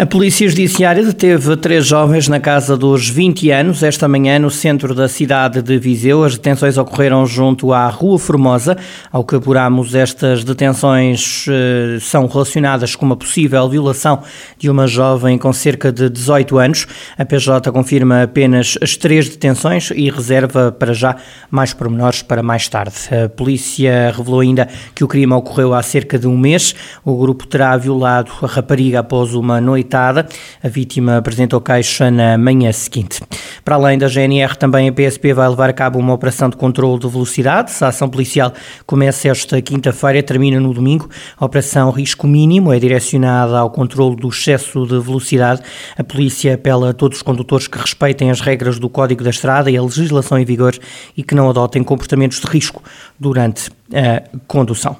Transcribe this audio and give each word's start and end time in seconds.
A 0.00 0.06
Polícia 0.06 0.48
Judiciária 0.48 1.04
deteve 1.04 1.54
três 1.58 1.84
jovens 1.84 2.26
na 2.26 2.40
casa 2.40 2.74
dos 2.74 3.06
20 3.06 3.50
anos 3.50 3.82
esta 3.82 4.08
manhã 4.08 4.38
no 4.38 4.50
centro 4.50 4.94
da 4.94 5.06
cidade 5.06 5.60
de 5.60 5.78
Viseu. 5.78 6.24
As 6.24 6.36
detenções 6.36 6.78
ocorreram 6.78 7.26
junto 7.26 7.70
à 7.70 7.86
Rua 7.90 8.18
Formosa. 8.18 8.78
Ao 9.12 9.22
que 9.22 9.36
apuramos, 9.36 9.94
estas 9.94 10.42
detenções 10.42 11.44
eh, 11.50 11.98
são 12.00 12.26
relacionadas 12.26 12.96
com 12.96 13.04
uma 13.04 13.14
possível 13.14 13.68
violação 13.68 14.22
de 14.58 14.70
uma 14.70 14.86
jovem 14.86 15.36
com 15.36 15.52
cerca 15.52 15.92
de 15.92 16.08
18 16.08 16.56
anos. 16.56 16.86
A 17.18 17.26
PJ 17.26 17.70
confirma 17.70 18.22
apenas 18.22 18.78
as 18.80 18.96
três 18.96 19.28
detenções 19.28 19.90
e 19.94 20.08
reserva 20.08 20.72
para 20.72 20.94
já 20.94 21.16
mais 21.50 21.74
pormenores 21.74 22.22
para 22.22 22.42
mais 22.42 22.66
tarde. 22.68 22.94
A 23.22 23.28
polícia 23.28 24.14
revelou 24.16 24.40
ainda 24.40 24.66
que 24.94 25.04
o 25.04 25.08
crime 25.08 25.34
ocorreu 25.34 25.74
há 25.74 25.82
cerca 25.82 26.18
de 26.18 26.26
um 26.26 26.38
mês. 26.38 26.74
O 27.04 27.18
grupo 27.18 27.46
terá 27.46 27.76
violado 27.76 28.32
a 28.40 28.46
rapariga 28.46 29.00
após 29.00 29.34
uma 29.34 29.60
noite 29.60 29.89
a 29.98 30.68
vítima 30.68 31.16
apresentou 31.16 31.60
queixa 31.60 32.10
na 32.10 32.36
manhã 32.38 32.72
seguinte. 32.72 33.20
Para 33.64 33.74
além 33.74 33.98
da 33.98 34.08
GNR, 34.08 34.56
também 34.56 34.88
a 34.88 34.92
PSP 34.92 35.32
vai 35.32 35.48
levar 35.48 35.70
a 35.70 35.72
cabo 35.72 35.98
uma 35.98 36.12
operação 36.12 36.48
de 36.48 36.56
controle 36.56 36.98
de 36.98 37.08
velocidade. 37.08 37.72
A 37.80 37.88
ação 37.88 38.08
policial 38.08 38.52
começa 38.86 39.28
esta 39.28 39.60
quinta-feira 39.60 40.18
e 40.18 40.22
termina 40.22 40.60
no 40.60 40.72
domingo. 40.72 41.08
A 41.38 41.44
operação 41.44 41.90
Risco 41.90 42.26
Mínimo 42.26 42.72
é 42.72 42.78
direcionada 42.78 43.58
ao 43.58 43.70
controle 43.70 44.16
do 44.16 44.28
excesso 44.28 44.86
de 44.86 44.98
velocidade. 45.00 45.62
A 45.96 46.04
polícia 46.04 46.54
apela 46.54 46.90
a 46.90 46.92
todos 46.92 47.18
os 47.18 47.22
condutores 47.22 47.66
que 47.66 47.78
respeitem 47.78 48.30
as 48.30 48.40
regras 48.40 48.78
do 48.78 48.88
Código 48.88 49.24
da 49.24 49.30
Estrada 49.30 49.70
e 49.70 49.76
a 49.76 49.82
legislação 49.82 50.38
em 50.38 50.44
vigor 50.44 50.76
e 51.16 51.22
que 51.22 51.34
não 51.34 51.48
adotem 51.48 51.82
comportamentos 51.82 52.40
de 52.40 52.46
risco 52.46 52.82
durante 53.18 53.70
a 53.92 54.22
condução. 54.46 54.96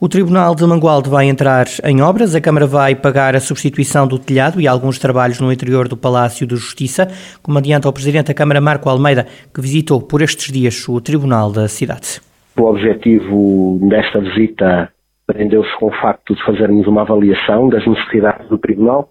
O 0.00 0.08
Tribunal 0.08 0.56
de 0.56 0.66
Mangualde 0.66 1.08
vai 1.08 1.26
entrar 1.26 1.66
em 1.84 2.02
obras, 2.02 2.34
a 2.34 2.40
Câmara 2.40 2.66
vai 2.66 2.96
pagar 2.96 3.36
a 3.36 3.40
substituição 3.40 4.08
do 4.08 4.18
telhado 4.18 4.60
e 4.60 4.66
alguns 4.66 4.98
trabalhos 4.98 5.40
no 5.40 5.52
interior 5.52 5.86
do 5.86 5.96
Palácio 5.96 6.44
de 6.48 6.56
Justiça, 6.56 7.06
como 7.40 7.58
adianta 7.58 7.88
o 7.88 7.92
Presidente 7.92 8.26
da 8.26 8.34
Câmara, 8.34 8.60
Marco 8.60 8.88
Almeida, 8.88 9.24
que 9.54 9.60
visitou 9.60 10.02
por 10.02 10.20
estes 10.20 10.52
dias 10.52 10.88
o 10.88 11.00
Tribunal 11.00 11.52
da 11.52 11.68
cidade. 11.68 12.20
O 12.58 12.64
objetivo 12.64 13.78
desta 13.88 14.20
visita 14.20 14.90
prendeu-se 15.28 15.70
com 15.78 15.86
o 15.86 16.00
facto 16.00 16.34
de 16.34 16.44
fazermos 16.44 16.88
uma 16.88 17.02
avaliação 17.02 17.68
das 17.68 17.86
necessidades 17.86 18.48
do 18.48 18.58
Tribunal, 18.58 19.08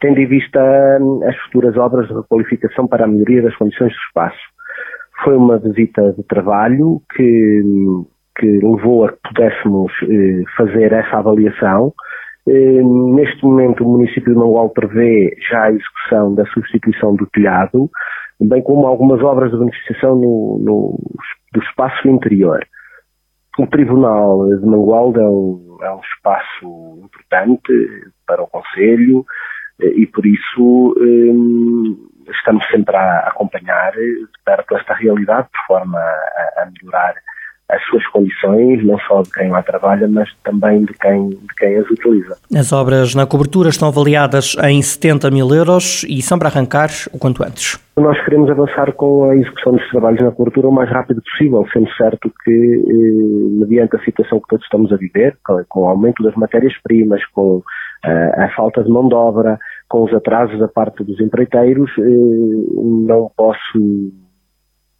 tendo 0.00 0.20
em 0.20 0.26
vista 0.28 0.60
hum, 1.00 1.20
as 1.28 1.36
futuras 1.46 1.76
obras 1.76 2.06
de 2.06 2.14
requalificação 2.14 2.86
para 2.86 3.04
a 3.04 3.08
melhoria 3.08 3.42
das 3.42 3.56
condições 3.56 3.92
do 3.92 3.98
espaço. 4.06 4.38
Foi 5.24 5.36
uma 5.36 5.58
visita 5.58 6.14
de 6.16 6.22
trabalho 6.22 7.02
que 7.14 7.60
hum, 7.64 8.06
que 8.36 8.46
levou 8.46 9.04
a 9.04 9.12
que 9.12 9.18
pudéssemos 9.22 9.92
eh, 10.02 10.42
fazer 10.56 10.92
essa 10.92 11.18
avaliação. 11.18 11.92
Eh, 12.48 12.82
neste 12.82 13.44
momento, 13.44 13.84
o 13.84 13.92
município 13.92 14.32
de 14.32 14.38
Mangual 14.38 14.70
prevê 14.70 15.36
já 15.48 15.64
a 15.64 15.72
execução 15.72 16.34
da 16.34 16.44
substituição 16.46 17.14
do 17.14 17.26
telhado, 17.26 17.90
bem 18.40 18.62
como 18.62 18.86
algumas 18.86 19.22
obras 19.22 19.50
de 19.50 19.58
beneficiação 19.58 20.16
no, 20.16 20.58
no 20.60 20.98
do 21.52 21.62
espaço 21.62 22.08
interior. 22.08 22.64
O 23.58 23.66
Tribunal 23.66 24.48
de 24.48 24.66
Mangualde 24.66 25.20
é 25.20 25.28
um, 25.28 25.76
é 25.82 25.94
um 25.94 26.00
espaço 26.00 27.00
importante 27.04 28.12
para 28.26 28.42
o 28.42 28.46
Conselho 28.46 29.24
eh, 29.80 29.92
e, 29.94 30.06
por 30.06 30.24
isso, 30.24 30.94
estamos 32.30 32.66
sempre 32.68 32.96
a 32.96 33.28
acompanhar 33.28 33.92
de 33.92 34.26
perto 34.44 34.76
esta 34.76 34.94
realidade, 34.94 35.48
de 35.48 35.66
forma 35.66 35.98
a, 35.98 36.62
a 36.62 36.70
melhorar 36.70 37.14
as 37.72 37.82
suas 37.86 38.06
condições, 38.08 38.84
não 38.84 38.98
só 39.00 39.22
de 39.22 39.30
quem 39.30 39.48
lá 39.50 39.62
trabalha, 39.62 40.06
mas 40.06 40.28
também 40.44 40.84
de 40.84 40.92
quem, 40.92 41.30
de 41.30 41.54
quem 41.58 41.78
as 41.78 41.90
utiliza. 41.90 42.36
As 42.54 42.72
obras 42.72 43.14
na 43.14 43.26
cobertura 43.26 43.70
estão 43.70 43.88
avaliadas 43.88 44.54
em 44.62 44.82
70 44.82 45.30
mil 45.30 45.48
euros 45.54 46.04
e 46.08 46.20
são 46.20 46.38
para 46.38 46.48
arrancar 46.48 46.90
o 47.12 47.18
quanto 47.18 47.42
antes. 47.42 47.80
Nós 47.96 48.22
queremos 48.24 48.50
avançar 48.50 48.92
com 48.92 49.30
a 49.30 49.36
execução 49.36 49.72
dos 49.72 49.88
trabalhos 49.90 50.20
na 50.22 50.30
cobertura 50.30 50.68
o 50.68 50.72
mais 50.72 50.90
rápido 50.90 51.22
possível, 51.22 51.66
sendo 51.72 51.90
certo 51.94 52.32
que, 52.44 52.50
eh, 52.50 53.60
mediante 53.60 53.96
a 53.96 54.04
situação 54.04 54.40
que 54.40 54.48
todos 54.48 54.64
estamos 54.64 54.92
a 54.92 54.96
viver, 54.96 55.36
com 55.68 55.80
o 55.80 55.86
aumento 55.86 56.22
das 56.22 56.34
matérias-primas, 56.34 57.24
com 57.34 57.62
eh, 58.04 58.44
a 58.44 58.48
falta 58.54 58.82
de 58.82 58.90
mão 58.90 59.08
de 59.08 59.14
obra, 59.14 59.58
com 59.88 60.04
os 60.04 60.12
atrasos 60.14 60.58
da 60.58 60.68
parte 60.68 61.04
dos 61.04 61.20
empreiteiros, 61.20 61.90
eh, 61.98 62.02
não 62.02 63.30
posso 63.36 63.78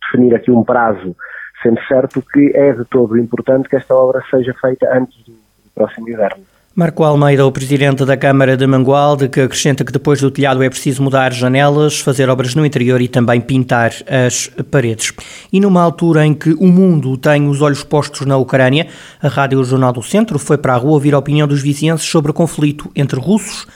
definir 0.03 0.35
aqui 0.35 0.51
um 0.51 0.63
prazo 0.63 1.17
sendo 1.63 1.81
certo 1.87 2.23
que 2.33 2.53
é 2.55 2.73
de 2.73 2.85
todo 2.85 3.17
importante 3.19 3.69
que 3.69 3.77
esta 3.77 3.95
obra 3.95 4.23
seja 4.31 4.55
feita 4.61 4.87
antes 4.95 5.17
do, 5.25 5.33
próximo 5.75 6.09
inverno. 6.09 6.43
Marco 6.75 7.05
Almeida, 7.05 7.45
o 7.45 7.53
presidente 7.53 8.03
da 8.07 8.17
Câmara 8.17 8.57
de 8.57 8.67
Mangualde, 8.67 9.29
que 9.29 9.43
acrescenta 9.43 9.85
que 9.85 9.93
depois 9.93 10.23
do 10.23 10.31
telhado 10.31 10.63
é 10.63 10.71
preciso 10.71 11.03
mudar 11.03 11.31
janelas, 11.31 12.01
fazer 12.01 12.31
obras 12.31 12.55
no 12.55 12.65
interior 12.65 12.99
e 13.03 13.09
também 13.09 13.43
pintar 13.43 13.93
as 14.09 14.49
paredes. 14.71 15.13
E 15.53 15.61
numa 15.61 15.83
altura 15.83 16.25
em 16.25 16.33
que 16.33 16.55
o 16.55 16.67
mundo 16.67 17.19
tem 17.19 17.47
os 17.47 17.61
olhos 17.61 17.85
postos 17.85 18.27
na 18.27 18.39
Ucrânia, 18.39 18.87
a 19.23 19.29
Rádio 19.29 19.63
Jornal 19.65 19.93
do 19.93 20.03
Centro 20.03 20.39
foi 20.39 20.57
para 20.57 20.73
a 20.73 20.79
rua 20.79 20.93
ouvir 20.93 21.15
a 21.15 21.19
opinião 21.19 21.47
dos 21.47 21.61
vizinhenses 21.61 22.07
sobre 22.07 22.31
o 22.31 22.35
conflito 22.35 22.91
entre 22.97 23.21
russos 23.21 23.67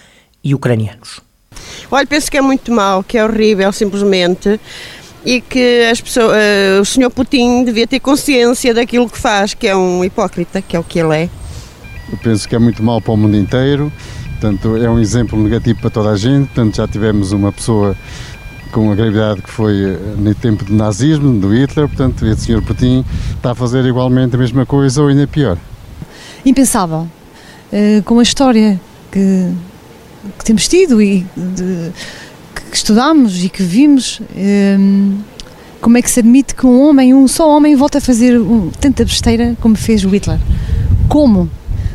e 0.42 0.54
ucranianos. 0.54 1.20
Olha, 1.90 2.06
penso 2.06 2.30
que 2.30 2.36
é 2.36 2.40
muito 2.40 2.72
mau, 2.72 3.02
que 3.02 3.18
é 3.18 3.24
horrível, 3.24 3.70
simplesmente 3.72 4.58
e 5.26 5.40
que 5.40 5.88
as 5.90 6.00
pessoas, 6.00 6.36
uh, 6.36 6.80
o 6.80 6.84
senhor 6.84 7.10
Putin 7.10 7.64
devia 7.64 7.84
ter 7.84 7.98
consciência 7.98 8.72
daquilo 8.72 9.10
que 9.10 9.18
faz, 9.18 9.54
que 9.54 9.66
é 9.66 9.74
um 9.74 10.04
hipócrita, 10.04 10.62
que 10.62 10.76
é 10.76 10.78
o 10.78 10.84
que 10.84 11.00
ele 11.00 11.24
é. 11.24 11.30
Eu 12.12 12.16
penso 12.18 12.48
que 12.48 12.54
é 12.54 12.58
muito 12.60 12.80
mal 12.80 13.02
para 13.02 13.12
o 13.12 13.16
mundo 13.16 13.36
inteiro, 13.36 13.92
portanto 14.30 14.76
é 14.76 14.88
um 14.88 15.00
exemplo 15.00 15.36
negativo 15.42 15.80
para 15.80 15.90
toda 15.90 16.10
a 16.10 16.16
gente, 16.16 16.46
portanto 16.46 16.76
já 16.76 16.86
tivemos 16.86 17.32
uma 17.32 17.50
pessoa 17.50 17.96
com 18.70 18.92
a 18.92 18.94
gravidade 18.94 19.42
que 19.42 19.50
foi 19.50 19.74
eh, 19.82 19.98
no 20.16 20.32
tempo 20.32 20.64
do 20.64 20.72
nazismo, 20.72 21.40
do 21.40 21.52
Hitler, 21.52 21.88
portanto 21.88 22.24
o 22.24 22.36
senhor 22.36 22.62
Putin 22.62 23.04
está 23.34 23.50
a 23.50 23.54
fazer 23.54 23.84
igualmente 23.84 24.36
a 24.36 24.38
mesma 24.38 24.64
coisa 24.64 25.02
ou 25.02 25.08
ainda 25.08 25.26
pior. 25.26 25.58
Impensável, 26.44 27.08
uh, 27.72 28.02
com 28.04 28.20
a 28.20 28.22
história 28.22 28.80
que, 29.10 29.52
que 30.38 30.44
temos 30.44 30.68
tido 30.68 31.02
e 31.02 31.26
de, 31.36 31.90
que 32.76 32.80
estudamos 32.80 33.42
e 33.42 33.48
que 33.48 33.62
vimos, 33.62 34.20
um, 34.36 35.18
como 35.80 35.96
é 35.96 36.02
que 36.02 36.10
se 36.10 36.20
admite 36.20 36.54
que 36.54 36.66
um 36.66 36.78
homem, 36.82 37.14
um 37.14 37.26
só 37.26 37.48
homem, 37.48 37.74
volta 37.74 37.96
a 37.96 38.00
fazer 38.02 38.38
um, 38.38 38.70
tanta 38.70 39.02
besteira 39.02 39.56
como 39.62 39.74
fez 39.74 40.04
o 40.04 40.10
Hitler? 40.10 40.38
Como? 41.08 41.50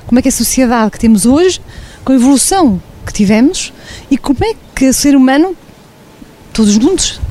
Como 0.07 0.17
é 0.17 0.23
que 0.23 0.29
a 0.29 0.31
sociedade 0.31 0.89
que 0.89 0.97
temos 0.97 1.27
hoje, 1.27 1.61
com 2.03 2.13
a 2.13 2.15
evolução 2.15 2.81
que 3.05 3.13
tivemos, 3.13 3.71
e 4.09 4.17
como 4.17 4.43
é 4.43 4.55
que 4.75 4.89
o 4.89 4.93
ser 4.93 5.15
humano, 5.15 5.55
todos 6.51 6.73
juntos, 6.73 7.21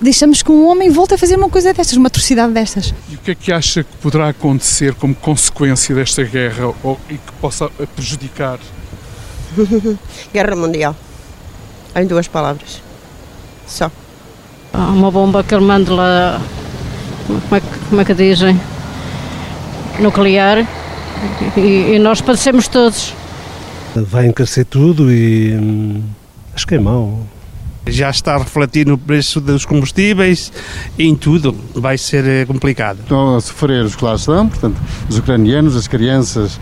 deixamos 0.00 0.42
que 0.42 0.50
um 0.50 0.66
homem 0.66 0.90
volte 0.90 1.14
a 1.14 1.18
fazer 1.18 1.36
uma 1.36 1.48
coisa 1.48 1.72
destas, 1.72 1.96
uma 1.96 2.08
atrocidade 2.08 2.52
destas. 2.52 2.92
E 3.08 3.14
o 3.14 3.18
que 3.18 3.30
é 3.30 3.34
que 3.36 3.52
acha 3.52 3.84
que 3.84 3.96
poderá 3.98 4.30
acontecer 4.30 4.96
como 4.96 5.14
consequência 5.14 5.94
desta 5.94 6.24
guerra 6.24 6.74
ou, 6.82 6.98
e 7.08 7.14
que 7.14 7.32
possa 7.40 7.68
prejudicar? 7.94 8.58
guerra 10.34 10.56
Mundial. 10.56 10.96
Em 11.94 12.04
duas 12.04 12.26
palavras 12.26 12.84
só. 13.66 13.90
Uma 14.72 15.10
bomba 15.10 15.42
que 15.42 15.54
ele 15.54 15.64
manda 15.64 15.92
lá, 15.92 16.40
como 17.26 17.56
é, 17.56 17.60
que, 17.60 17.78
como 17.88 18.00
é 18.00 18.04
que 18.04 18.14
dizem? 18.14 18.60
Nuclear 19.98 20.66
e, 21.56 21.94
e 21.94 21.98
nós 21.98 22.20
padecemos 22.20 22.68
todos. 22.68 23.14
Vai 23.94 24.26
encarecer 24.26 24.66
tudo 24.66 25.10
e 25.10 25.54
hum, 25.54 26.02
acho 26.54 26.66
que 26.66 26.74
é 26.74 26.78
mau. 26.78 27.26
Já 27.86 28.10
está 28.10 28.34
a 28.34 28.38
refletir 28.38 28.86
no 28.86 28.98
preço 28.98 29.40
dos 29.40 29.64
combustíveis 29.64 30.52
e 30.98 31.06
em 31.06 31.14
tudo. 31.14 31.56
Vai 31.74 31.96
ser 31.96 32.26
eh, 32.26 32.44
complicado. 32.44 32.98
Estão 33.00 33.36
a 33.36 33.40
sofrer 33.40 33.84
os 33.84 33.94
que 33.94 34.04
lá 34.04 34.16
estão, 34.16 34.48
portanto, 34.48 34.76
os 35.08 35.18
ucranianos, 35.18 35.76
as 35.76 35.86
crianças 35.86 36.60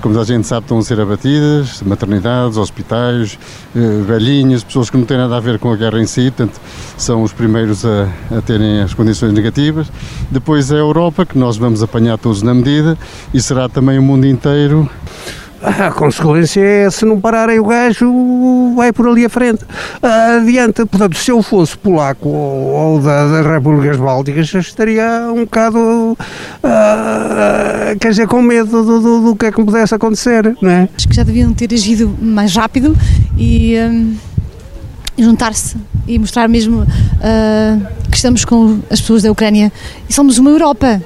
como 0.00 0.18
a 0.18 0.24
gente 0.24 0.46
sabe, 0.46 0.64
estão 0.64 0.78
a 0.78 0.82
ser 0.82 1.00
abatidas, 1.00 1.82
maternidades, 1.82 2.56
hospitais, 2.56 3.38
eh, 3.74 4.02
velhinhas, 4.06 4.64
pessoas 4.64 4.90
que 4.90 4.96
não 4.96 5.04
têm 5.04 5.16
nada 5.16 5.36
a 5.36 5.40
ver 5.40 5.58
com 5.58 5.72
a 5.72 5.76
guerra 5.76 6.00
em 6.00 6.06
si, 6.06 6.30
portanto, 6.30 6.60
são 6.96 7.22
os 7.22 7.32
primeiros 7.32 7.84
a, 7.84 8.08
a 8.36 8.40
terem 8.40 8.80
as 8.80 8.94
condições 8.94 9.32
negativas. 9.32 9.90
Depois 10.30 10.70
é 10.70 10.76
a 10.76 10.78
Europa, 10.78 11.24
que 11.24 11.38
nós 11.38 11.56
vamos 11.56 11.82
apanhar 11.82 12.18
todos 12.18 12.42
na 12.42 12.54
medida, 12.54 12.98
e 13.32 13.40
será 13.40 13.68
também 13.68 13.98
o 13.98 14.02
mundo 14.02 14.26
inteiro 14.26 14.88
a 15.62 15.90
consequência 15.90 16.60
é, 16.60 16.90
se 16.90 17.04
não 17.04 17.20
pararem 17.20 17.58
o 17.58 17.64
gajo, 17.64 18.74
vai 18.74 18.92
por 18.92 19.08
ali 19.08 19.24
à 19.24 19.28
frente. 19.28 19.64
Adianta, 20.02 20.86
portanto, 20.86 21.16
se 21.16 21.30
eu 21.30 21.42
fosse 21.42 21.76
polaco 21.76 22.28
ou, 22.28 22.72
ou 22.72 23.00
da, 23.00 23.28
das 23.28 23.46
Repúblicas 23.46 23.96
Bálticas, 23.96 24.52
estaria 24.54 25.30
um 25.32 25.44
bocado, 25.44 25.78
uh, 25.78 26.16
quer 28.00 28.10
dizer, 28.10 28.26
com 28.26 28.40
medo 28.40 28.82
do, 28.82 29.00
do, 29.00 29.20
do, 29.22 29.36
que 29.36 29.46
é 29.46 29.52
que 29.52 29.62
pudesse 29.62 29.94
acontecer, 29.94 30.56
não 30.62 30.70
é? 30.70 30.88
Acho 30.96 31.08
que 31.08 31.14
já 31.14 31.22
deviam 31.22 31.52
ter 31.52 31.72
agido 31.72 32.16
mais 32.20 32.54
rápido 32.54 32.96
e. 33.36 33.76
Um 33.78 34.30
juntar-se 35.18 35.76
e 36.06 36.18
mostrar 36.18 36.48
mesmo 36.48 36.82
uh, 36.82 37.86
que 38.10 38.16
estamos 38.16 38.44
com 38.44 38.80
as 38.90 39.00
pessoas 39.00 39.22
da 39.22 39.30
Ucrânia 39.30 39.72
e 40.08 40.12
somos 40.12 40.38
uma 40.38 40.50
Europa, 40.50 41.02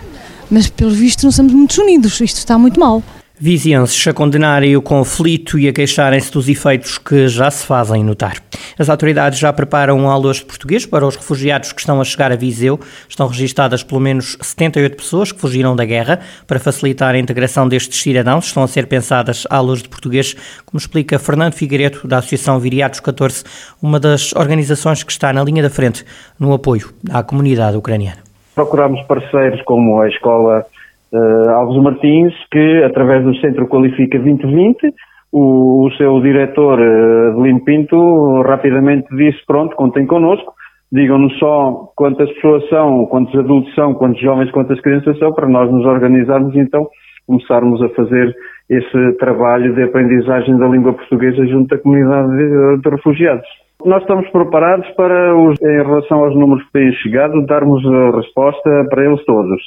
mas 0.50 0.68
pelo 0.68 0.90
visto 0.90 1.24
não 1.24 1.32
somos 1.32 1.52
muito 1.52 1.80
unidos, 1.82 2.20
isto 2.20 2.38
está 2.38 2.56
muito 2.56 2.78
mal. 2.78 3.02
Vizienses 3.36 4.06
a 4.06 4.12
condenarem 4.12 4.76
o 4.76 4.80
conflito 4.80 5.58
e 5.58 5.66
a 5.66 5.72
queixarem-se 5.72 6.30
dos 6.30 6.48
efeitos 6.48 6.98
que 6.98 7.26
já 7.26 7.50
se 7.50 7.66
fazem 7.66 8.04
notar. 8.04 8.36
As 8.78 8.88
autoridades 8.88 9.40
já 9.40 9.52
preparam 9.52 9.98
um 9.98 10.08
almoço 10.08 10.46
português 10.46 10.86
para 10.86 11.04
os 11.04 11.16
refugiados 11.16 11.72
que 11.72 11.80
estão 11.80 12.00
a 12.00 12.04
chegar 12.04 12.30
a 12.30 12.36
Viseu. 12.36 12.78
Estão 13.08 13.26
registadas 13.26 13.82
pelo 13.82 14.00
menos 14.00 14.38
78 14.40 14.96
pessoas 14.96 15.32
que 15.32 15.40
fugiram 15.40 15.74
da 15.74 15.84
guerra. 15.84 16.20
Para 16.46 16.60
facilitar 16.60 17.16
a 17.16 17.18
integração 17.18 17.66
destes 17.66 18.00
cidadãos, 18.00 18.46
estão 18.46 18.62
a 18.62 18.68
ser 18.68 18.86
pensadas 18.86 19.44
aulas 19.50 19.82
de 19.82 19.88
português, 19.88 20.36
como 20.64 20.78
explica 20.78 21.18
Fernando 21.18 21.54
Figueiredo, 21.54 22.06
da 22.06 22.18
Associação 22.18 22.60
Viriatos 22.60 23.00
14, 23.00 23.42
uma 23.82 23.98
das 23.98 24.32
organizações 24.36 25.02
que 25.02 25.10
está 25.10 25.32
na 25.32 25.42
linha 25.42 25.62
da 25.62 25.70
frente 25.70 26.04
no 26.38 26.52
apoio 26.52 26.94
à 27.10 27.20
comunidade 27.24 27.76
ucraniana. 27.76 28.22
Procuramos 28.54 29.02
parceiros 29.08 29.60
como 29.62 30.00
a 30.00 30.08
Escola 30.08 30.64
uh, 31.14 31.50
Alves 31.50 31.82
Martins, 31.82 32.34
que 32.50 32.82
através 32.84 33.24
do 33.24 33.34
Centro 33.36 33.68
Qualifica 33.68 34.18
2020, 34.18 34.92
o, 35.32 35.86
o 35.86 35.90
seu 35.92 36.20
diretor 36.20 36.78
uh, 36.78 37.64
Pinto 37.64 38.42
rapidamente 38.42 39.06
disse, 39.16 39.38
pronto, 39.46 39.74
contem 39.76 40.06
connosco, 40.06 40.52
digam-nos 40.92 41.36
só 41.38 41.90
quantas 41.96 42.30
pessoas 42.34 42.68
são, 42.68 43.06
quantos 43.06 43.34
adultos 43.38 43.74
são, 43.74 43.94
quantos 43.94 44.20
jovens, 44.20 44.50
quantas 44.52 44.80
crianças 44.80 45.18
são, 45.18 45.32
para 45.32 45.48
nós 45.48 45.70
nos 45.70 45.84
organizarmos 45.86 46.54
então, 46.54 46.86
começarmos 47.26 47.82
a 47.82 47.88
fazer 47.90 48.34
esse 48.70 49.12
trabalho 49.18 49.74
de 49.74 49.82
aprendizagem 49.82 50.56
da 50.56 50.68
língua 50.68 50.92
portuguesa 50.92 51.46
junto 51.46 51.74
à 51.74 51.78
comunidade 51.78 52.28
de, 52.30 52.82
de 52.82 52.90
refugiados. 52.90 53.46
Nós 53.84 54.00
estamos 54.02 54.28
preparados 54.30 54.88
para, 54.90 55.36
os, 55.36 55.60
em 55.60 55.82
relação 55.82 56.24
aos 56.24 56.34
números 56.34 56.64
que 56.64 56.72
têm 56.72 56.92
chegado, 56.92 57.44
darmos 57.44 57.84
a 57.84 58.16
resposta 58.16 58.86
para 58.88 59.04
eles 59.04 59.22
todos. 59.24 59.60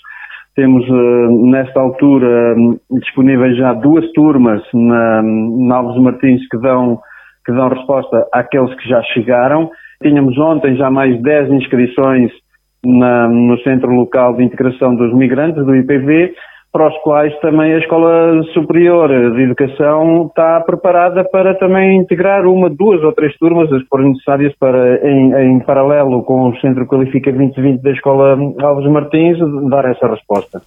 Temos, 0.57 0.83
eh, 0.89 1.27
nesta 1.51 1.79
altura, 1.79 2.55
disponíveis 2.89 3.55
já 3.57 3.73
duas 3.73 4.11
turmas 4.13 4.59
na, 4.73 5.21
na 5.21 5.75
Alves 5.75 6.01
Martins 6.01 6.41
que 6.49 6.57
dão, 6.57 6.99
que 7.45 7.51
dão 7.51 7.69
resposta 7.69 8.27
àqueles 8.33 8.73
que 8.73 8.89
já 8.89 8.99
chegaram. 9.13 9.69
Tínhamos 10.01 10.35
ontem 10.39 10.75
já 10.75 10.89
mais 10.89 11.21
10 11.21 11.51
inscrições 11.51 12.31
na, 12.83 13.27
no 13.27 13.55
Centro 13.59 13.91
Local 13.91 14.35
de 14.35 14.45
Integração 14.45 14.95
dos 14.95 15.13
Migrantes, 15.13 15.63
do 15.63 15.75
IPV, 15.75 16.33
para 16.71 16.87
os 16.87 16.97
quais 17.01 17.33
também 17.39 17.73
a 17.73 17.79
Escola 17.79 18.43
Superior 18.53 19.09
de 19.33 19.41
Educação 19.41 20.27
está 20.27 20.59
preparada 20.61 21.23
para 21.23 21.55
também 21.55 21.99
integrar 21.99 22.45
uma, 22.45 22.69
duas 22.69 23.01
ou 23.03 23.11
três 23.13 23.35
turmas, 23.37 23.71
as 23.71 23.83
forem 23.87 24.09
necessárias, 24.09 24.53
para, 24.59 25.07
em, 25.07 25.33
em, 25.33 25.59
paralelo 25.61 26.23
com 26.23 26.49
o 26.49 26.59
Centro 26.59 26.85
Qualifica 26.85 27.31
2020 27.31 27.81
da 27.81 27.91
Escola 27.91 28.37
Alves 28.59 28.91
Martins, 28.91 29.37
dar 29.69 29.85
essa 29.85 30.07
resposta. 30.07 30.61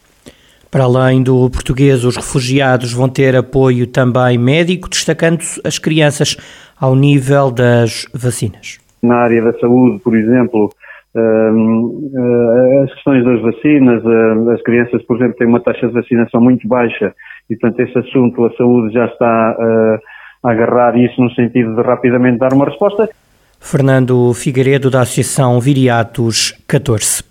Para 0.70 0.84
além 0.84 1.22
do 1.22 1.50
português, 1.50 2.04
os 2.04 2.16
refugiados 2.16 2.92
vão 2.92 3.08
ter 3.08 3.34
apoio 3.34 3.86
também 3.88 4.38
médico, 4.38 4.88
destacando-se 4.88 5.60
as 5.64 5.78
crianças 5.78 6.36
ao 6.80 6.94
nível 6.94 7.50
das 7.50 8.06
vacinas. 8.14 8.78
Na 9.02 9.16
área 9.16 9.42
da 9.42 9.52
saúde, 9.58 9.98
por 9.98 10.14
exemplo, 10.14 10.70
as 11.16 12.94
questões 12.94 13.24
das 13.24 13.40
vacinas, 13.42 14.04
uh, 14.04 14.50
as 14.50 14.62
crianças, 14.62 15.02
por 15.04 15.16
exemplo, 15.16 15.36
têm 15.36 15.48
uma 15.48 15.60
taxa 15.60 15.88
de 15.88 15.92
vacinação 15.92 16.40
muito 16.40 16.66
baixa 16.68 17.12
e, 17.48 17.56
portanto, 17.56 17.80
esse 17.80 17.98
assunto, 17.98 18.44
a 18.44 18.52
saúde 18.56 18.94
já 18.94 19.06
está 19.06 19.56
uh, 19.58 20.48
a 20.48 20.52
agarrar 20.52 20.96
isso 20.96 21.20
no 21.20 21.30
sentido 21.32 21.74
de 21.74 21.82
rapidamente 21.82 22.38
dar 22.38 22.52
uma 22.52 22.66
resposta. 22.66 23.08
Fernando 23.58 24.32
Figueiredo, 24.32 24.90
da 24.90 25.02
Associação 25.02 25.60
Viriatos 25.60 26.58
14. 26.66 27.22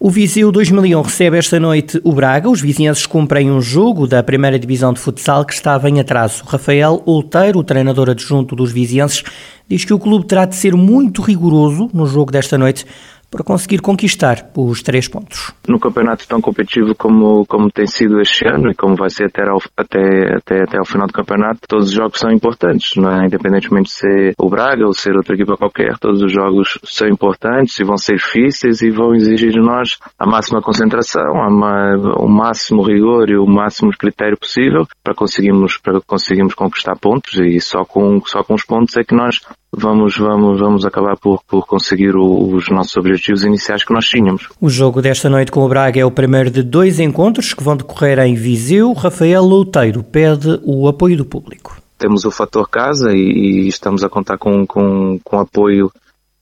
O 0.00 0.10
Viseu 0.10 0.50
2001 0.52 1.02
recebe 1.02 1.38
esta 1.38 1.58
noite 1.58 2.00
o 2.04 2.12
Braga. 2.12 2.48
Os 2.48 2.60
vizinhenses 2.60 3.06
cumprem 3.06 3.50
um 3.50 3.60
jogo 3.60 4.06
da 4.06 4.22
primeira 4.22 4.58
divisão 4.58 4.92
de 4.92 5.00
futsal 5.00 5.44
que 5.44 5.52
estava 5.52 5.88
em 5.88 6.00
atraso. 6.00 6.44
Rafael 6.46 7.02
Olteiro, 7.04 7.60
o 7.60 7.64
treinador 7.64 8.10
adjunto 8.10 8.54
dos 8.54 8.72
vizinhenses, 8.72 9.22
diz 9.68 9.84
que 9.84 9.94
o 9.94 9.98
clube 9.98 10.26
terá 10.26 10.44
de 10.44 10.56
ser 10.56 10.74
muito 10.74 11.20
rigoroso 11.20 11.90
no 11.92 12.06
jogo 12.06 12.30
desta 12.30 12.56
noite 12.56 12.84
para 13.30 13.44
conseguir 13.44 13.80
conquistar 13.80 14.50
os 14.56 14.82
três 14.82 15.08
pontos. 15.08 15.52
No 15.68 15.78
campeonato 15.78 16.26
tão 16.26 16.40
competitivo 16.40 16.94
como, 16.94 17.44
como 17.46 17.70
tem 17.70 17.86
sido 17.86 18.20
este 18.20 18.46
ano 18.48 18.70
e 18.70 18.74
como 18.74 18.96
vai 18.96 19.10
ser 19.10 19.26
até 19.26 19.48
ao, 19.48 19.58
até, 19.76 20.36
até, 20.36 20.62
até 20.62 20.78
ao 20.78 20.84
final 20.84 21.06
do 21.06 21.12
campeonato, 21.12 21.60
todos 21.68 21.88
os 21.88 21.92
jogos 21.92 22.18
são 22.18 22.30
importantes, 22.30 22.96
não 22.96 23.10
é? 23.10 23.26
independentemente 23.26 23.88
de 23.88 23.94
ser 23.94 24.34
o 24.38 24.48
Braga 24.48 24.86
ou 24.86 24.94
ser 24.94 25.14
outra 25.16 25.34
equipa 25.34 25.56
qualquer, 25.56 25.98
todos 25.98 26.22
os 26.22 26.32
jogos 26.32 26.78
são 26.84 27.08
importantes 27.08 27.78
e 27.78 27.84
vão 27.84 27.96
ser 27.96 28.16
difíceis 28.16 28.80
e 28.80 28.90
vão 28.90 29.14
exigir 29.14 29.50
de 29.50 29.60
nós 29.60 29.98
a 30.18 30.26
máxima 30.26 30.62
concentração, 30.62 31.42
a, 31.42 32.22
o 32.22 32.28
máximo 32.28 32.82
rigor 32.82 33.28
e 33.28 33.36
o 33.36 33.46
máximo 33.46 33.90
critério 33.90 34.38
possível 34.38 34.86
para 35.04 35.14
conseguirmos, 35.14 35.78
para 35.78 36.00
conseguirmos 36.00 36.54
conquistar 36.54 36.96
pontos 36.96 37.38
e 37.38 37.60
só 37.60 37.84
com, 37.84 38.20
só 38.24 38.42
com 38.42 38.54
os 38.54 38.64
pontos 38.64 38.96
é 38.96 39.04
que 39.04 39.14
nós 39.14 39.40
vamos, 39.72 40.16
vamos, 40.16 40.60
vamos 40.60 40.84
acabar 40.84 41.16
por, 41.16 41.42
por 41.44 41.66
conseguir 41.66 42.16
o, 42.16 42.54
os 42.54 42.68
nossos 42.70 42.96
objetivos 42.96 43.44
iniciais 43.44 43.84
que 43.84 43.92
nós 43.92 44.06
tínhamos. 44.06 44.48
O 44.60 44.68
jogo 44.68 45.02
desta 45.02 45.28
noite 45.28 45.52
com 45.52 45.64
o 45.64 45.68
Braga 45.68 46.00
é 46.00 46.04
o 46.04 46.10
primeiro 46.10 46.50
de 46.50 46.62
dois 46.62 46.98
encontros 46.98 47.54
que 47.54 47.62
vão 47.62 47.76
decorrer 47.76 48.18
em 48.20 48.34
Viseu. 48.34 48.92
Rafael 48.92 49.42
Louteiro 49.42 50.02
pede 50.02 50.60
o 50.64 50.88
apoio 50.88 51.16
do 51.16 51.24
público. 51.24 51.76
Temos 51.98 52.24
o 52.24 52.30
fator 52.30 52.68
casa 52.68 53.10
e, 53.12 53.64
e 53.64 53.68
estamos 53.68 54.04
a 54.04 54.08
contar 54.08 54.38
com, 54.38 54.66
com, 54.66 55.18
com 55.22 55.38
apoio 55.38 55.90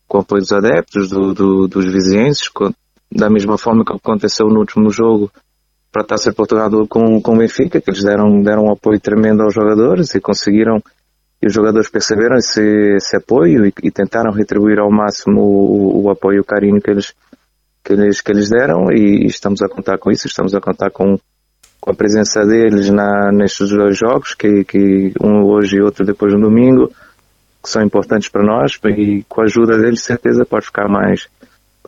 com 0.07 0.19
apoio 0.19 0.41
dos 0.41 0.53
adeptos, 0.53 1.09
do, 1.09 1.35
do, 1.35 1.69
dos 1.69 1.85
vizinhenses, 1.85 2.49
da 3.11 3.29
mesma 3.29 3.59
forma 3.59 3.85
que 3.85 3.93
aconteceu 3.93 4.47
no 4.49 4.61
último 4.61 4.91
jogo 4.91 5.31
para 5.91 6.03
a 6.03 6.07
Taça 6.07 6.31
de 6.31 6.37
Portugal 6.37 6.71
com, 6.87 7.21
com 7.21 7.35
o 7.35 7.39
Benfica, 7.39 7.81
que 7.81 7.91
eles 7.91 8.05
deram, 8.05 8.43
deram 8.43 8.65
um 8.65 8.73
apoio 8.73 9.01
tremendo 9.01 9.43
aos 9.43 9.55
jogadores 9.55 10.15
e 10.15 10.21
conseguiram 10.21 10.83
e 11.41 11.47
os 11.47 11.53
jogadores 11.53 11.91
perceberam 11.91 12.37
esse, 12.37 12.63
esse 12.97 13.17
apoio 13.17 13.67
e, 13.67 13.73
e, 13.83 13.91
tentaram 13.91 14.33
retribuir 14.33 14.79
ao 14.79 14.91
máximo 14.91 15.41
o, 15.41 16.05
o, 16.05 16.11
apoio 16.11 16.39
e 16.39 16.41
o 16.41 16.45
carinho 16.45 16.81
que 16.81 16.91
eles, 16.91 17.15
que 17.85 17.93
eles, 17.93 18.21
que 18.21 18.33
eles 18.33 18.49
deram 18.49 18.91
e 18.91 19.27
estamos 19.27 19.61
a 19.63 19.69
contar 19.69 19.99
com 19.99 20.11
isso, 20.11 20.27
estamos 20.27 20.55
a 20.55 20.61
contar 20.61 20.91
com, 20.91 21.19
com 21.81 21.91
a 21.91 21.95
presença 21.95 22.41
deles 22.45 22.91
na, 22.91 23.31
nestes 23.33 23.69
dois 23.71 23.97
jogos, 23.97 24.35
que, 24.35 24.65
que 24.65 25.13
um 25.21 25.45
hoje 25.45 25.77
e 25.77 25.83
outro 25.83 26.05
depois 26.05 26.33
no 26.33 26.41
domingo, 26.41 26.91
que 27.63 27.69
são 27.69 27.83
importantes 27.83 28.29
para 28.29 28.45
nós 28.45 28.79
e 28.97 29.23
com 29.29 29.43
a 29.43 29.45
ajuda 29.45 29.77
deles 29.77 30.03
certeza 30.03 30.47
pode 30.47 30.67
ficar 30.67 30.89
mais, 30.89 31.29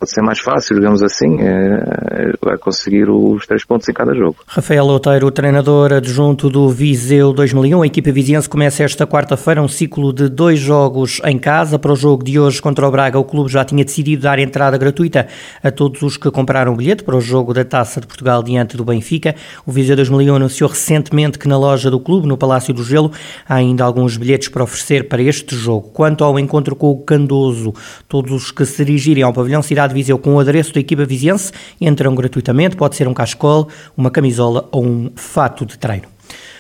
ser 0.07 0.23
mais 0.23 0.39
fácil, 0.39 0.77
digamos 0.77 1.03
assim, 1.03 1.41
é, 1.41 2.33
é, 2.47 2.57
conseguir 2.59 3.09
os 3.11 3.47
três 3.47 3.65
pontos 3.65 3.89
em 3.89 3.93
cada 3.93 4.15
jogo. 4.15 4.37
Rafael 4.47 4.87
Outeiro, 4.87 5.31
treinador 5.31 5.93
adjunto 5.93 6.49
do 6.49 6.69
Viseu 6.69 7.33
2001, 7.33 7.83
a 7.83 7.87
equipa 7.87 8.13
viziense 8.13 8.49
começa 8.49 8.83
esta 8.83 9.07
quarta-feira 9.07 9.63
um 9.63 9.69
ciclo 9.69 10.13
de 10.13 10.29
dois 10.29 10.59
jogos 10.59 11.21
em 11.25 11.39
casa. 11.39 11.79
Para 11.79 11.93
o 11.93 11.97
jogo 11.97 12.25
de 12.25 12.39
hoje 12.39 12.61
contra 12.61 12.87
o 12.87 12.91
Braga, 12.91 13.19
o 13.19 13.25
clube 13.25 13.51
já 13.51 13.65
tinha 13.65 13.85
decidido 13.85 14.23
dar 14.23 14.39
entrada 14.39 14.77
gratuita 14.79 15.27
a 15.63 15.71
todos 15.71 16.03
os 16.03 16.17
que 16.17 16.31
compraram 16.31 16.73
o 16.73 16.77
bilhete 16.77 17.03
para 17.03 17.17
o 17.17 17.21
jogo 17.21 17.53
da 17.53 17.65
Taça 17.65 18.01
de 18.01 18.07
Portugal 18.07 18.43
diante 18.43 18.77
do 18.77 18.85
Benfica. 18.85 19.35
O 19.67 19.73
Viseu 19.73 19.97
2001 19.97 20.35
anunciou 20.35 20.71
recentemente 20.71 21.39
que 21.39 21.49
na 21.49 21.59
loja 21.59 21.91
do 21.91 22.01
clube, 22.01 22.27
no 22.27 22.37
Palácio 22.37 22.73
do 22.73 22.85
Gelo, 22.85 23.13
há 23.49 23.55
ainda 23.55 23.85
alguns 23.85 24.17
bilhetes 24.17 24.49
para 24.49 24.63
oferecer 24.63 25.09
para 25.09 25.23
este 25.23 25.57
jogo. 25.57 25.91
Quanto 25.93 26.25
ao 26.25 26.39
encontro 26.39 26.77
com 26.77 26.91
o 26.91 26.99
Candoso, 26.99 27.75
todos 28.09 28.33
os 28.33 28.51
que 28.51 28.65
se 28.65 28.85
dirigirem 28.85 29.23
ao 29.23 29.33
pavilhão 29.33 29.63
Cidade 29.63 29.88
de 29.89 29.95
Viseu 29.95 30.19
com 30.19 30.35
o 30.35 30.41
adereço 30.41 30.73
da 30.73 30.81
equipa 30.81 31.05
viziense 31.05 31.53
entram 31.81 32.15
gratuitamente, 32.15 32.77
pode 32.77 32.97
ser 32.97 33.09
um 33.09 33.15
cascol, 33.15 33.69
uma 33.97 34.11
camisola 34.11 34.69
ou 34.71 34.85
um 34.85 35.11
fato 35.17 35.67
de 35.67 35.79
treino. 35.79 36.07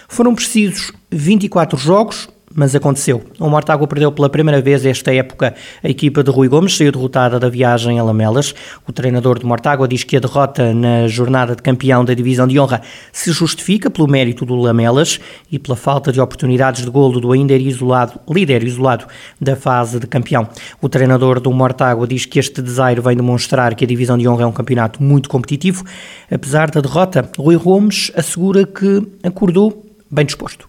Foram 0.08 0.35
precisos 0.35 0.92
24 1.11 1.78
jogos, 1.78 2.28
mas 2.59 2.75
aconteceu. 2.75 3.23
O 3.38 3.49
Mortágua 3.49 3.87
perdeu 3.87 4.11
pela 4.11 4.29
primeira 4.29 4.61
vez 4.61 4.85
esta 4.85 5.15
época 5.15 5.55
a 5.83 5.88
equipa 5.88 6.25
de 6.25 6.31
Rui 6.31 6.49
Gomes, 6.49 6.77
saiu 6.77 6.91
derrotada 6.91 7.38
da 7.38 7.49
viagem 7.49 8.00
a 8.00 8.03
Lamelas. 8.03 8.53
O 8.87 8.93
treinador 8.93 9.38
de 9.38 9.47
Mortágua 9.47 9.87
diz 9.87 10.03
que 10.03 10.17
a 10.17 10.21
derrota 10.21 10.75
na 10.75 11.07
jornada 11.07 11.55
de 11.55 11.62
campeão 11.62 12.05
da 12.05 12.12
divisão 12.12 12.49
de 12.49 12.59
honra 12.59 12.83
se 13.12 13.31
justifica 13.31 13.88
pelo 13.88 14.09
mérito 14.09 14.45
do 14.45 14.57
Lamelas 14.57 15.21
e 15.50 15.59
pela 15.59 15.77
falta 15.77 16.11
de 16.11 16.21
oportunidades 16.21 16.85
de 16.85 16.91
golo 16.91 17.21
do 17.21 17.31
ainda 17.31 17.55
isolado, 17.55 18.19
líder 18.29 18.65
isolado 18.65 19.07
da 19.41 19.55
fase 19.55 20.00
de 20.00 20.09
campeão. 20.09 20.49
O 20.83 20.88
treinador 20.88 21.38
do 21.38 21.53
Mortágua 21.53 22.09
diz 22.09 22.27
que 22.27 22.41
este 22.41 22.61
desaire 22.61 23.00
vem 23.00 23.17
demonstrar 23.17 23.77
que 23.77 23.85
a 23.85 23.87
divisão 23.87 24.19
de 24.19 24.27
honra 24.27 24.43
é 24.43 24.47
um 24.47 24.53
campeonato 24.53 25.00
muito 25.00 25.29
competitivo. 25.29 25.85
Apesar 26.29 26.73
da 26.73 26.81
derrota, 26.81 27.31
Rui 27.38 27.57
Gomes 27.57 28.11
assegura 28.17 28.67
que 28.67 29.07
acordou 29.23 29.87
bem 30.11 30.27
disposto. 30.27 30.67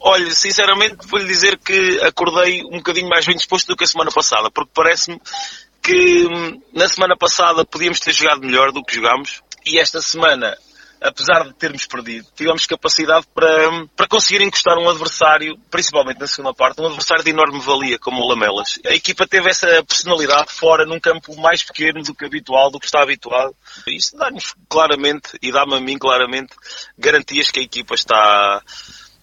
Olha, 0.00 0.30
sinceramente, 0.30 1.06
vou-lhe 1.06 1.26
dizer 1.26 1.58
que 1.58 2.00
acordei 2.00 2.62
um 2.64 2.78
bocadinho 2.78 3.08
mais 3.08 3.26
bem 3.26 3.36
disposto 3.36 3.66
do 3.66 3.76
que 3.76 3.84
a 3.84 3.86
semana 3.86 4.10
passada, 4.10 4.50
porque 4.50 4.70
parece-me 4.74 5.20
que 5.82 6.26
hum, 6.26 6.62
na 6.72 6.88
semana 6.88 7.16
passada 7.16 7.64
podíamos 7.64 8.00
ter 8.00 8.12
jogado 8.12 8.40
melhor 8.40 8.72
do 8.72 8.82
que 8.82 8.94
jogámos 8.94 9.42
e 9.66 9.78
esta 9.78 10.00
semana 10.00 10.56
apesar 11.00 11.44
de 11.44 11.54
termos 11.54 11.86
perdido, 11.86 12.26
tivemos 12.36 12.66
capacidade 12.66 13.26
para, 13.34 13.86
para 13.96 14.06
conseguir 14.06 14.42
encostar 14.42 14.76
um 14.76 14.88
adversário, 14.88 15.56
principalmente 15.70 16.20
na 16.20 16.26
segunda 16.26 16.52
parte, 16.52 16.80
um 16.80 16.86
adversário 16.86 17.24
de 17.24 17.30
enorme 17.30 17.58
valia, 17.58 17.98
como 17.98 18.20
o 18.20 18.28
Lamelas. 18.28 18.78
A 18.86 18.94
equipa 18.94 19.26
teve 19.26 19.48
essa 19.48 19.66
personalidade 19.82 20.52
fora, 20.52 20.84
num 20.84 21.00
campo 21.00 21.34
mais 21.40 21.62
pequeno 21.62 22.02
do 22.02 22.14
que 22.14 22.26
habitual, 22.26 22.70
do 22.70 22.78
que 22.78 22.84
está 22.84 23.02
habituado. 23.02 23.54
Isso 23.86 24.16
dá-nos 24.16 24.54
claramente, 24.68 25.38
e 25.40 25.50
dá-me 25.50 25.74
a 25.74 25.80
mim 25.80 25.98
claramente, 25.98 26.54
garantias 26.98 27.50
que 27.50 27.60
a 27.60 27.62
equipa 27.62 27.94
está 27.94 28.62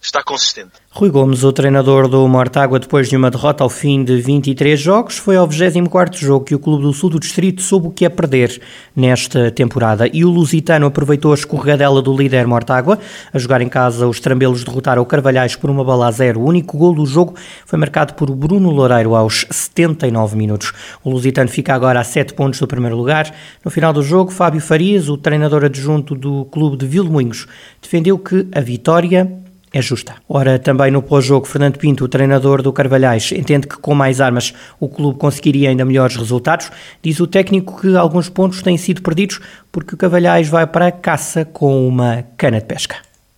está 0.00 0.22
consistente. 0.22 0.70
Rui 0.90 1.10
Gomes, 1.10 1.44
o 1.44 1.52
treinador 1.52 2.08
do 2.08 2.26
Mortágua, 2.28 2.78
depois 2.78 3.08
de 3.08 3.16
uma 3.16 3.30
derrota 3.30 3.62
ao 3.62 3.70
fim 3.70 4.02
de 4.02 4.20
23 4.20 4.78
jogos, 4.78 5.18
foi 5.18 5.36
ao 5.36 5.46
24º 5.46 6.16
jogo 6.16 6.44
que 6.44 6.54
o 6.54 6.58
Clube 6.58 6.82
do 6.82 6.92
Sul 6.92 7.10
do 7.10 7.20
Distrito 7.20 7.62
soube 7.62 7.88
o 7.88 7.90
que 7.90 8.04
é 8.04 8.08
perder 8.08 8.60
nesta 8.96 9.50
temporada. 9.50 10.08
E 10.12 10.24
o 10.24 10.30
Lusitano 10.30 10.86
aproveitou 10.86 11.32
a 11.32 11.34
escorregadela 11.34 12.00
do 12.00 12.16
líder 12.16 12.46
Mortágua. 12.46 12.98
A 13.32 13.38
jogar 13.38 13.60
em 13.60 13.68
casa, 13.68 14.06
os 14.06 14.18
trambelos 14.18 14.64
derrotaram 14.64 15.02
o 15.02 15.06
Carvalhais 15.06 15.56
por 15.56 15.68
uma 15.68 15.84
bola 15.84 16.08
a 16.08 16.10
zero. 16.10 16.40
O 16.40 16.48
único 16.48 16.78
gol 16.78 16.94
do 16.94 17.04
jogo 17.04 17.34
foi 17.66 17.78
marcado 17.78 18.14
por 18.14 18.30
Bruno 18.30 18.70
Loureiro 18.70 19.14
aos 19.14 19.46
79 19.50 20.36
minutos. 20.36 20.72
O 21.04 21.10
Lusitano 21.10 21.48
fica 21.48 21.74
agora 21.74 22.00
a 22.00 22.04
7 22.04 22.34
pontos 22.34 22.60
do 22.60 22.66
primeiro 22.66 22.96
lugar. 22.96 23.32
No 23.64 23.70
final 23.70 23.92
do 23.92 24.02
jogo, 24.02 24.30
Fábio 24.30 24.60
Farias, 24.60 25.08
o 25.08 25.16
treinador 25.16 25.64
adjunto 25.64 26.14
do 26.14 26.44
Clube 26.46 26.76
de 26.76 26.86
Vilmoinhos, 26.86 27.46
defendeu 27.82 28.18
que 28.18 28.48
a 28.52 28.60
vitória 28.60 29.30
é 29.72 29.82
justa. 29.82 30.14
Ora, 30.28 30.58
também 30.58 30.90
no 30.90 31.02
pós-jogo, 31.02 31.46
Fernando 31.46 31.78
Pinto, 31.78 32.04
o 32.04 32.08
treinador 32.08 32.62
do 32.62 32.72
Carvalhais, 32.72 33.32
entende 33.32 33.66
que 33.66 33.76
com 33.76 33.94
mais 33.94 34.20
armas 34.20 34.54
o 34.80 34.88
clube 34.88 35.18
conseguiria 35.18 35.68
ainda 35.68 35.84
melhores 35.84 36.16
resultados. 36.16 36.70
Diz 37.02 37.20
o 37.20 37.26
técnico 37.26 37.80
que 37.80 37.96
alguns 37.96 38.28
pontos 38.28 38.62
têm 38.62 38.76
sido 38.76 39.02
perdidos 39.02 39.40
porque 39.70 39.94
o 39.94 39.98
Carvalhais 39.98 40.48
vai 40.48 40.66
para 40.66 40.86
a 40.86 40.92
caça 40.92 41.44
com 41.44 41.86
uma 41.86 42.24
cana 42.36 42.58
de 42.58 42.66
pesca. 42.66 42.96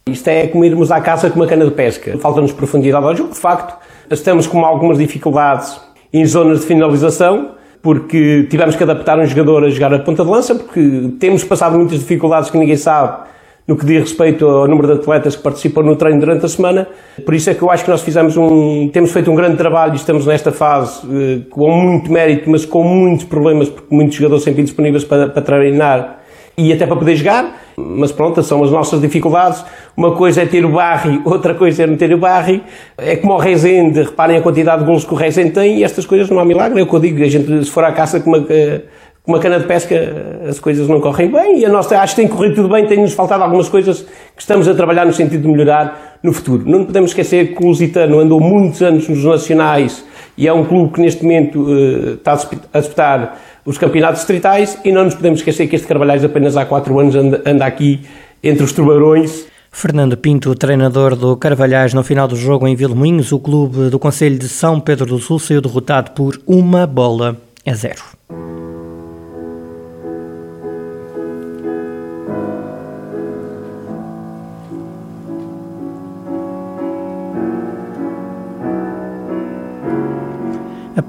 Isto 0.08 0.28
é 0.28 0.46
como 0.46 0.64
irmos 0.64 0.90
à 0.90 1.00
caça 1.00 1.30
com 1.30 1.38
uma 1.38 1.46
cana 1.46 1.64
de 1.64 1.72
pesca. 1.72 2.18
Falta-nos 2.18 2.52
profundidade 2.52 3.04
ao 3.04 3.14
jogo. 3.14 3.32
De 3.32 3.38
facto, 3.38 3.76
estamos 4.10 4.46
com 4.46 4.64
algumas 4.64 4.98
dificuldades 4.98 5.80
em 6.12 6.24
zonas 6.26 6.60
de 6.60 6.66
finalização, 6.66 7.52
porque 7.82 8.46
tivemos 8.50 8.74
que 8.74 8.82
adaptar 8.82 9.18
um 9.18 9.26
jogador 9.26 9.64
a 9.64 9.70
jogar 9.70 9.94
a 9.94 9.98
ponta 10.00 10.24
de 10.24 10.30
lança, 10.30 10.54
porque 10.54 11.12
temos 11.18 11.44
passado 11.44 11.76
muitas 11.76 12.00
dificuldades 12.00 12.50
que 12.50 12.58
ninguém 12.58 12.76
sabe 12.76 13.28
no 13.70 13.76
que 13.76 13.86
diz 13.86 14.00
respeito 14.00 14.48
ao 14.48 14.66
número 14.66 14.88
de 14.88 14.94
atletas 14.94 15.36
que 15.36 15.42
participam 15.44 15.84
no 15.84 15.94
treino 15.94 16.18
durante 16.18 16.44
a 16.44 16.48
semana. 16.48 16.88
Por 17.24 17.32
isso 17.32 17.50
é 17.50 17.54
que 17.54 17.62
eu 17.62 17.70
acho 17.70 17.84
que 17.84 17.90
nós 17.90 18.02
fizemos 18.02 18.36
um, 18.36 18.88
temos 18.88 19.12
feito 19.12 19.30
um 19.30 19.34
grande 19.36 19.56
trabalho 19.56 19.92
e 19.92 19.96
estamos 19.96 20.26
nesta 20.26 20.50
fase 20.50 21.02
eh, 21.08 21.42
com 21.48 21.70
muito 21.70 22.10
mérito, 22.10 22.50
mas 22.50 22.66
com 22.66 22.82
muitos 22.82 23.26
problemas, 23.26 23.68
porque 23.68 23.94
muitos 23.94 24.16
jogadores 24.16 24.42
sempre 24.42 24.64
disponíveis 24.64 25.04
para, 25.04 25.28
para 25.28 25.40
treinar 25.40 26.18
e 26.58 26.72
até 26.72 26.84
para 26.84 26.96
poder 26.96 27.14
jogar. 27.14 27.60
Mas 27.76 28.10
pronto, 28.10 28.42
são 28.42 28.64
as 28.64 28.72
nossas 28.72 29.00
dificuldades. 29.00 29.64
Uma 29.96 30.16
coisa 30.16 30.42
é 30.42 30.46
ter 30.46 30.64
o 30.64 30.70
Barry, 30.70 31.20
outra 31.24 31.54
coisa 31.54 31.84
é 31.84 31.86
não 31.86 31.96
ter 31.96 32.12
o 32.12 32.18
Barry. 32.18 32.64
É 32.98 33.14
como 33.14 33.34
o 33.34 33.38
Rezende, 33.38 34.02
reparem 34.02 34.36
a 34.36 34.42
quantidade 34.42 34.80
de 34.82 34.86
gols 34.90 35.04
que 35.04 35.14
o 35.14 35.16
Rezende 35.16 35.52
tem 35.52 35.78
e 35.78 35.84
estas 35.84 36.04
coisas 36.04 36.28
não 36.28 36.40
há 36.40 36.44
milagre. 36.44 36.80
É 36.80 36.82
o 36.82 36.86
que 36.88 36.94
eu 36.94 36.98
digo, 36.98 37.22
a 37.22 37.28
gente 37.28 37.64
se 37.64 37.70
for 37.70 37.84
à 37.84 37.92
caça 37.92 38.18
com 38.18 38.30
uma 38.30 38.44
eh, 38.50 38.80
com 39.22 39.32
uma 39.32 39.38
cana 39.38 39.58
de 39.58 39.66
pesca 39.66 39.94
as 40.48 40.58
coisas 40.58 40.88
não 40.88 41.00
correm 41.00 41.30
bem 41.30 41.60
e 41.60 41.66
a 41.66 41.68
nossa 41.68 41.98
acho 42.00 42.14
que 42.14 42.22
tem 42.22 42.28
corrido 42.28 42.56
tudo 42.56 42.68
bem, 42.68 42.86
tem-nos 42.86 43.12
faltado 43.12 43.44
algumas 43.44 43.68
coisas 43.68 44.00
que 44.00 44.40
estamos 44.40 44.66
a 44.66 44.74
trabalhar 44.74 45.04
no 45.04 45.12
sentido 45.12 45.42
de 45.42 45.48
melhorar 45.48 46.18
no 46.22 46.32
futuro. 46.32 46.64
Não 46.66 46.84
podemos 46.84 47.10
esquecer 47.10 47.54
que 47.54 47.62
o 47.62 47.68
Lusitano 47.68 48.18
andou 48.18 48.40
muitos 48.40 48.82
anos 48.82 49.08
nos 49.08 49.24
nacionais 49.24 50.04
e 50.36 50.48
é 50.48 50.52
um 50.52 50.64
clube 50.64 50.94
que 50.94 51.00
neste 51.00 51.22
momento 51.22 51.62
uh, 51.62 52.14
está 52.14 52.32
a 52.72 52.80
disputar 52.80 53.40
os 53.64 53.76
campeonatos 53.76 54.20
distritais 54.20 54.78
e 54.84 54.90
não 54.90 55.04
nos 55.04 55.14
podemos 55.14 55.40
esquecer 55.40 55.66
que 55.66 55.76
este 55.76 55.86
Carvalhais 55.86 56.24
apenas 56.24 56.56
há 56.56 56.64
quatro 56.64 56.98
anos 56.98 57.14
anda, 57.14 57.42
anda 57.44 57.66
aqui 57.66 58.00
entre 58.42 58.64
os 58.64 58.72
tubarões 58.72 59.50
Fernando 59.72 60.16
Pinto, 60.16 60.54
treinador 60.54 61.14
do 61.14 61.36
Carvalhais, 61.36 61.94
no 61.94 62.02
final 62.02 62.26
do 62.26 62.34
jogo 62.34 62.66
em 62.66 62.74
Vilmoinhos, 62.74 63.30
o 63.30 63.38
clube 63.38 63.88
do 63.88 63.98
Conselho 63.98 64.36
de 64.36 64.48
São 64.48 64.80
Pedro 64.80 65.06
do 65.06 65.18
Sul 65.20 65.38
saiu 65.38 65.60
derrotado 65.60 66.10
por 66.10 66.40
uma 66.46 66.86
bola 66.86 67.36
a 67.64 67.72
zero. 67.72 68.19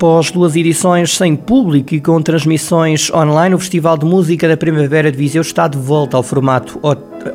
Após 0.01 0.31
duas 0.31 0.55
edições 0.55 1.15
sem 1.15 1.35
público 1.35 1.93
e 1.93 2.01
com 2.01 2.19
transmissões 2.23 3.11
online, 3.11 3.53
o 3.53 3.59
Festival 3.59 3.95
de 3.95 4.03
Música 4.03 4.47
da 4.47 4.57
Primavera 4.57 5.11
de 5.11 5.17
Viseu 5.19 5.43
está 5.43 5.67
de 5.67 5.77
volta 5.77 6.17
ao 6.17 6.23
formato 6.23 6.79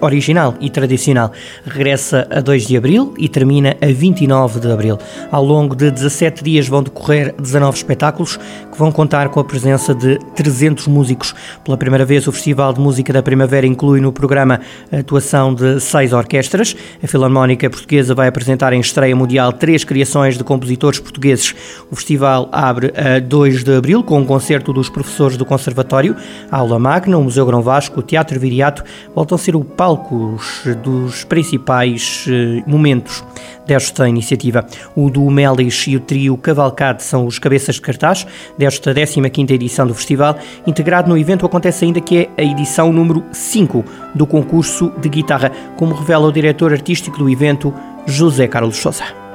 original 0.00 0.54
e 0.60 0.70
tradicional. 0.70 1.32
Regressa 1.64 2.26
a 2.30 2.40
2 2.40 2.66
de 2.66 2.76
abril 2.76 3.14
e 3.18 3.28
termina 3.28 3.76
a 3.80 3.86
29 3.86 4.60
de 4.60 4.70
abril. 4.70 4.98
Ao 5.30 5.44
longo 5.44 5.74
de 5.74 5.90
17 5.90 6.42
dias 6.42 6.68
vão 6.68 6.82
decorrer 6.82 7.34
19 7.40 7.76
espetáculos 7.76 8.36
que 8.36 8.78
vão 8.78 8.92
contar 8.92 9.28
com 9.28 9.40
a 9.40 9.44
presença 9.44 9.94
de 9.94 10.18
300 10.34 10.86
músicos. 10.86 11.34
Pela 11.64 11.76
primeira 11.76 12.04
vez, 12.04 12.26
o 12.26 12.32
Festival 12.32 12.72
de 12.72 12.80
Música 12.80 13.12
da 13.12 13.22
Primavera 13.22 13.66
inclui 13.66 14.00
no 14.00 14.12
programa 14.12 14.60
a 14.92 14.98
atuação 14.98 15.54
de 15.54 15.80
seis 15.80 16.12
orquestras. 16.12 16.76
A 17.02 17.06
Filarmónica 17.06 17.68
Portuguesa 17.70 18.14
vai 18.14 18.28
apresentar 18.28 18.72
em 18.72 18.80
estreia 18.80 19.14
mundial 19.14 19.52
três 19.52 19.84
criações 19.84 20.36
de 20.36 20.44
compositores 20.44 20.98
portugueses. 20.98 21.54
O 21.90 21.96
festival 21.96 22.48
abre 22.52 22.92
a 22.96 23.18
2 23.18 23.64
de 23.64 23.76
abril 23.76 24.02
com 24.02 24.20
um 24.20 24.24
concerto 24.24 24.72
dos 24.72 24.88
professores 24.88 25.36
do 25.36 25.44
Conservatório, 25.44 26.16
a 26.50 26.58
Aula 26.58 26.78
Magna, 26.78 27.18
o 27.18 27.22
Museu 27.22 27.46
Grão 27.46 27.62
Vasco, 27.62 28.00
o 28.00 28.02
Teatro 28.02 28.38
Viriato 28.38 28.82
voltam 29.14 29.36
a 29.36 29.38
ser 29.38 29.56
o 29.56 29.64
palcos 29.76 30.62
dos 30.82 31.24
principais 31.24 32.24
eh, 32.28 32.62
momentos 32.66 33.22
desta 33.66 34.08
iniciativa. 34.08 34.64
O 34.94 35.10
do 35.10 35.28
Melis 35.30 35.86
e 35.86 35.96
o 35.96 36.00
trio 36.00 36.36
Cavalcade 36.36 37.02
são 37.02 37.26
os 37.26 37.38
cabeças 37.38 37.74
de 37.74 37.82
cartaz 37.82 38.26
desta 38.56 38.94
15ª 38.94 39.50
edição 39.50 39.86
do 39.86 39.94
festival. 39.94 40.36
Integrado 40.66 41.08
no 41.08 41.18
evento 41.18 41.44
acontece 41.44 41.84
ainda 41.84 42.00
que 42.00 42.18
é 42.18 42.30
a 42.38 42.42
edição 42.42 42.92
número 42.92 43.24
5 43.32 43.84
do 44.14 44.26
concurso 44.26 44.92
de 44.98 45.08
guitarra, 45.08 45.50
como 45.76 45.94
revela 45.94 46.26
o 46.26 46.32
diretor 46.32 46.72
artístico 46.72 47.18
do 47.18 47.28
evento, 47.28 47.74
José 48.06 48.46
Carlos 48.48 48.76
Sousa. 48.76 49.25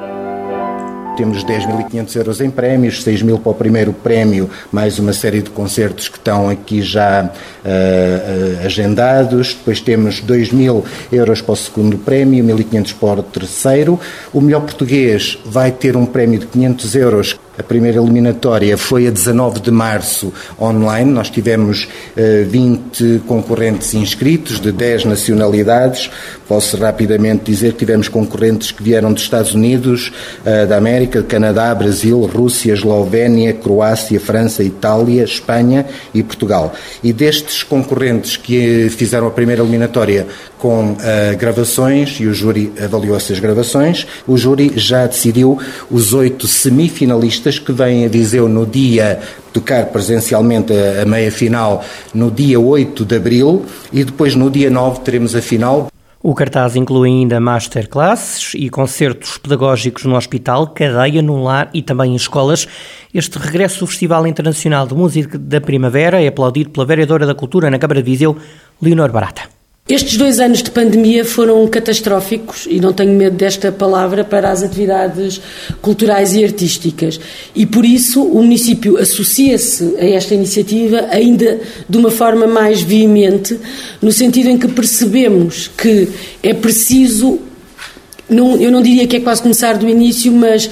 Temos 1.18 1.44
10.500 1.44 2.16
euros 2.16 2.42
em 2.42 2.50
prémios, 2.50 3.04
6 3.04 3.22
mil 3.22 3.38
para 3.38 3.52
o 3.52 3.56
primeiro 3.56 3.92
prémio, 3.92 4.50
mais 4.72 4.98
uma 4.98 5.12
série 5.12 5.42
de 5.42 5.50
concertos 5.50 6.08
que 6.08 6.18
estão 6.18 6.50
aqui 6.50 6.82
já 6.82 7.26
uh, 7.26 8.66
agendados. 8.66 9.54
Depois 9.54 9.82
temos 9.82 10.22
2 10.22 10.52
mil 10.52 10.86
euros 11.12 11.42
para 11.42 11.54
o 11.54 11.56
segundo 11.56 11.98
prémio, 11.98 12.44
1.500 12.44 12.96
para 13.00 13.20
o 13.20 13.24
terceiro. 13.24 14.00
O 14.34 14.40
melhor 14.40 14.62
português 14.62 15.38
vai 15.46 15.70
ter 15.72 15.98
um 15.98 16.06
prémio 16.06 16.40
de 16.40 16.48
500 16.48 16.96
euros 16.96 17.40
a 17.62 17.64
primeira 17.64 18.00
eliminatória 18.00 18.76
foi 18.76 19.08
a 19.08 19.12
19 19.12 19.60
de 19.60 19.70
março 19.70 20.34
online. 20.60 21.12
Nós 21.12 21.30
tivemos 21.30 21.88
uh, 22.18 22.50
20 22.50 23.22
concorrentes 23.28 23.94
inscritos 23.94 24.60
de 24.60 24.72
10 24.72 25.06
nacionalidades. 25.06 26.10
Posso 26.48 26.76
rapidamente 26.78 27.44
dizer 27.46 27.74
que 27.74 27.80
tivemos 27.80 28.10
concorrentes 28.10 28.72
que 28.72 28.82
vieram 28.82 29.14
dos 29.14 29.22
Estados 29.22 29.54
Unidos, 29.54 30.12
uh, 30.44 30.68
da 30.68 30.76
América, 30.76 31.22
Canadá, 31.22 31.74
Brasil, 31.76 32.20
Rússia, 32.22 32.74
Eslovénia, 32.74 33.54
Croácia, 33.54 34.20
França, 34.20 34.64
Itália, 34.64 35.24
Espanha 35.24 35.86
e 36.16 36.24
Portugal. 36.24 36.74
E 37.04 37.14
destes 37.14 37.62
concorrentes 37.62 38.38
que 38.38 38.90
fizeram 38.90 39.28
a 39.28 39.32
primeira 39.32 39.62
eliminatória 39.62 40.26
com 40.62 40.92
uh, 40.92 40.98
gravações 41.40 42.20
e 42.20 42.28
o 42.28 42.34
júri 42.36 42.72
avaliou 42.80 43.18
essas 43.18 43.40
gravações, 43.40 44.06
o 44.28 44.38
júri 44.38 44.72
já 44.76 45.08
decidiu 45.08 45.58
os 45.90 46.14
oito 46.14 46.46
semifinalistas 46.46 47.58
que 47.58 47.74
vêm 47.74 48.06
a 48.06 48.08
Viseu 48.08 48.48
no 48.48 48.64
dia 48.64 49.20
tocar 49.52 49.88
presencialmente 49.88 50.72
a, 50.72 51.02
a 51.02 51.06
meia 51.06 51.32
final 51.32 51.84
no 52.14 52.30
dia 52.30 52.60
8 52.60 53.04
de 53.04 53.16
abril 53.16 53.66
e 53.92 54.04
depois 54.04 54.36
no 54.36 54.52
dia 54.52 54.70
9 54.70 55.00
teremos 55.00 55.36
a 55.36 55.42
final. 55.42 55.88
O 56.22 56.36
cartaz 56.36 56.76
inclui 56.76 57.10
ainda 57.10 57.40
masterclasses 57.40 58.54
e 58.54 58.70
concertos 58.70 59.40
pedagógicos 59.40 60.06
no 60.06 60.16
hospital, 60.16 60.68
cadeia, 60.68 61.24
no 61.24 61.42
lar 61.42 61.72
e 61.74 61.82
também 61.82 62.12
em 62.12 62.16
escolas. 62.16 62.68
Este 63.12 63.40
regresso 63.40 63.80
do 63.80 63.88
Festival 63.88 64.28
Internacional 64.28 64.86
de 64.86 64.94
Música 64.94 65.40
da 65.40 65.60
Primavera 65.60 66.22
é 66.22 66.28
aplaudido 66.28 66.70
pela 66.70 66.86
vereadora 66.86 67.26
da 67.26 67.34
Cultura 67.34 67.72
na 67.72 67.80
Câmara 67.80 68.04
de 68.04 68.12
Viseu, 68.12 68.38
Leonor 68.80 69.12
Barata. 69.12 69.61
Estes 69.90 70.16
dois 70.16 70.40
anos 70.40 70.62
de 70.62 70.70
pandemia 70.70 71.26
foram 71.26 71.68
catastróficos, 71.68 72.68
e 72.70 72.80
não 72.80 72.94
tenho 72.94 73.12
medo 73.14 73.36
desta 73.36 73.72
palavra, 73.72 74.24
para 74.24 74.50
as 74.52 74.64
atividades 74.64 75.42
culturais 75.82 76.34
e 76.34 76.44
artísticas. 76.44 77.20
E 77.56 77.66
por 77.66 77.84
isso 77.84 78.24
o 78.24 78.42
município 78.42 78.98
associa-se 78.98 79.96
a 79.98 80.06
esta 80.06 80.36
iniciativa 80.36 81.08
ainda 81.10 81.60
de 81.90 81.98
uma 81.98 82.12
forma 82.12 82.48
mais 82.48 82.82
veemente, 82.82 83.60
no 84.02 84.12
sentido 84.12 84.50
em 84.50 84.58
que 84.58 84.68
percebemos 84.68 85.68
que 85.68 86.08
é 86.44 86.54
preciso 86.54 87.40
não, 88.30 88.56
eu 88.56 88.72
não 88.72 88.82
diria 88.82 89.06
que 89.06 89.18
é 89.18 89.20
quase 89.20 89.42
começar 89.42 89.78
do 89.78 89.90
início, 89.90 90.32
mas 90.32 90.70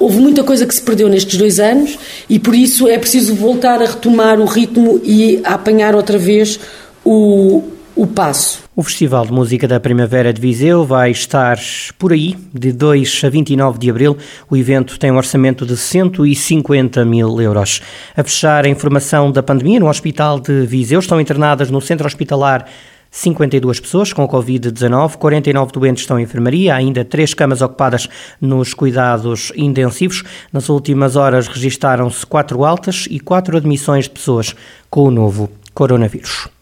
houve 0.00 0.18
muita 0.18 0.42
coisa 0.42 0.64
que 0.64 0.74
se 0.74 0.80
perdeu 0.80 1.06
nestes 1.06 1.36
dois 1.36 1.60
anos 1.60 1.98
e 2.30 2.38
por 2.38 2.54
isso 2.54 2.88
é 2.88 2.96
preciso 2.96 3.34
voltar 3.34 3.82
a 3.82 3.84
retomar 3.84 4.40
o 4.40 4.46
ritmo 4.46 4.98
e 5.04 5.38
a 5.44 5.52
apanhar 5.52 5.94
outra 5.94 6.16
vez 6.16 6.58
o, 7.04 7.62
o 7.96 8.06
passo. 8.06 8.64
O 8.74 8.82
Festival 8.82 9.24
de 9.24 9.32
Música 9.32 9.68
da 9.68 9.78
Primavera 9.78 10.32
de 10.32 10.40
Viseu 10.40 10.84
vai 10.84 11.12
estar 11.12 11.56
por 11.96 12.12
aí, 12.12 12.36
de 12.52 12.72
2 12.72 13.22
a 13.24 13.28
29 13.28 13.78
de 13.78 13.88
abril. 13.88 14.18
O 14.50 14.56
evento 14.56 14.98
tem 14.98 15.12
um 15.12 15.16
orçamento 15.16 15.64
de 15.64 15.76
150 15.76 17.04
mil 17.04 17.40
euros. 17.40 17.80
A 18.16 18.24
fechar 18.24 18.64
a 18.64 18.68
informação 18.68 19.30
da 19.30 19.42
pandemia 19.42 19.78
no 19.78 19.88
Hospital 19.88 20.40
de 20.40 20.66
Viseu, 20.66 20.98
estão 20.98 21.20
internadas 21.20 21.70
no 21.70 21.80
Centro 21.80 22.06
Hospitalar 22.06 22.66
52 23.12 23.78
pessoas 23.78 24.12
com 24.12 24.26
Covid-19, 24.26 25.16
49 25.16 25.70
doentes 25.70 26.02
estão 26.02 26.18
em 26.18 26.24
enfermaria, 26.24 26.74
ainda 26.74 27.04
três 27.04 27.32
camas 27.32 27.62
ocupadas 27.62 28.08
nos 28.40 28.74
cuidados 28.74 29.52
intensivos. 29.54 30.24
Nas 30.52 30.68
últimas 30.68 31.14
horas 31.14 31.46
registaram-se 31.46 32.26
quatro 32.26 32.64
altas 32.64 33.06
e 33.08 33.20
quatro 33.20 33.56
admissões 33.56 34.06
de 34.06 34.10
pessoas 34.10 34.56
com 34.90 35.04
o 35.04 35.12
novo 35.12 35.48
coronavírus. 35.72 36.54